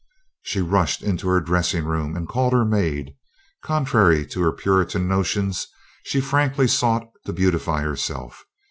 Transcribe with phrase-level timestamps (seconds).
[0.41, 3.13] She rushed into her dressing room and called her maid.
[3.61, 5.67] Contrary to her Puritan notions,
[6.05, 8.43] she frankly sought to beautify herself.